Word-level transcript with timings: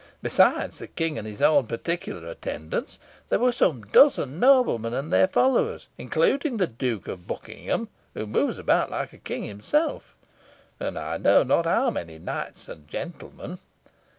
Besides 0.23 0.79
the 0.79 0.87
King 0.87 1.19
and 1.19 1.27
his 1.27 1.43
own 1.43 1.67
particular 1.67 2.25
attendants, 2.27 2.97
there 3.29 3.37
were 3.37 3.51
some 3.51 3.83
dozen 3.83 4.39
noblemen 4.39 4.95
and 4.95 5.13
their 5.13 5.27
followers, 5.27 5.89
including 5.95 6.57
the 6.57 6.65
Duke 6.65 7.07
of 7.07 7.27
Buckingham, 7.27 7.87
who 8.15 8.25
moves 8.25 8.57
about 8.57 8.89
like 8.89 9.13
a 9.13 9.19
king 9.19 9.43
himself, 9.43 10.15
and 10.79 10.97
I 10.97 11.17
know 11.19 11.43
not 11.43 11.67
how 11.67 11.91
many 11.91 12.17
knights 12.17 12.67
and 12.67 12.87
gentlemen. 12.87 13.59